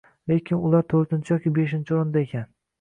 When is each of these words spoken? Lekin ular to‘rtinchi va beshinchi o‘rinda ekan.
Lekin 0.31 0.63
ular 0.69 0.87
to‘rtinchi 0.95 1.37
va 1.37 1.55
beshinchi 1.61 1.97
o‘rinda 2.01 2.27
ekan. 2.29 2.53